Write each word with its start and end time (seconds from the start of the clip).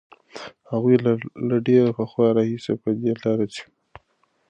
هغوی 0.71 0.95
له 1.47 1.55
ډېر 1.67 1.83
پخوا 1.97 2.27
راهیسې 2.37 2.73
په 2.81 2.89
دې 2.99 3.13
لاره 3.21 3.45
ځي. 3.53 3.65